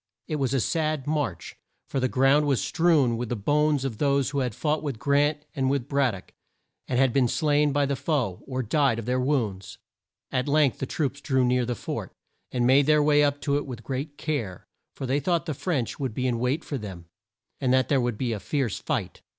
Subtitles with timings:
[0.27, 1.55] It was a sad march,
[1.87, 5.45] for the ground was strewn with the bones of those who had fought with Grant
[5.55, 6.33] and with Brad dock,
[6.87, 9.77] and been slain by the foe, or died of their wounds.
[10.31, 12.11] At length the troops drew near the fort,
[12.51, 15.99] and made their way up to it with great care, for they thought the French
[15.99, 17.05] would be in wait for them,
[17.59, 19.21] and that there would be a fierce fight.